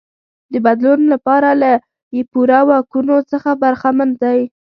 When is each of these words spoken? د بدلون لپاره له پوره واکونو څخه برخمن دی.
د 0.53 0.55
بدلون 0.65 1.01
لپاره 1.13 1.49
له 1.61 1.71
پوره 2.31 2.59
واکونو 2.69 3.17
څخه 3.31 3.49
برخمن 3.63 4.09
دی. 4.23 4.39